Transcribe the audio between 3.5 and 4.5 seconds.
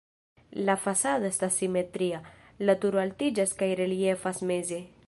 kaj reliefas